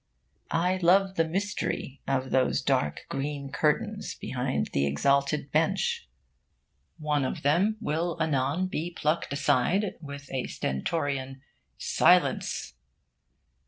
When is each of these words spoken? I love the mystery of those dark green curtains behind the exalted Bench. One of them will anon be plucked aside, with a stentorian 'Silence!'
I 0.49 0.77
love 0.77 1.13
the 1.13 1.27
mystery 1.27 2.01
of 2.07 2.31
those 2.31 2.63
dark 2.63 3.05
green 3.07 3.51
curtains 3.51 4.15
behind 4.15 4.71
the 4.73 4.87
exalted 4.87 5.51
Bench. 5.51 6.09
One 6.97 7.23
of 7.23 7.43
them 7.43 7.77
will 7.79 8.17
anon 8.19 8.65
be 8.65 8.89
plucked 8.89 9.31
aside, 9.31 9.93
with 10.01 10.27
a 10.33 10.47
stentorian 10.47 11.43
'Silence!' 11.77 12.73